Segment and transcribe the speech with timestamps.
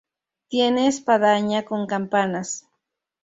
[0.49, 2.67] Tiene espadaña con campanas.